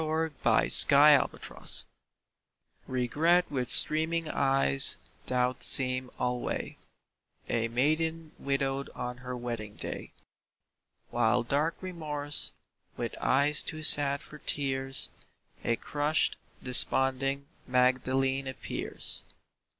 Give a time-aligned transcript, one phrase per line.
[0.03, 1.85] REGRET AND REMORSE
[2.87, 6.75] Regret with streaming eyes doth seem alway
[7.47, 10.11] A maiden widowed on her wedding day.
[11.11, 12.51] While dark Remorse,
[12.97, 15.11] with eyes too sad for tears,
[15.63, 19.23] A crushed, desponding Magdalene appears.